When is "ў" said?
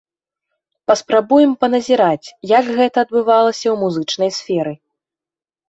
3.65-3.75